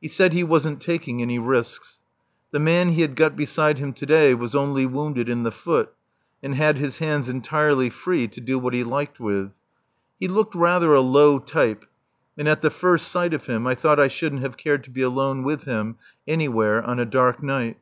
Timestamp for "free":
7.90-8.28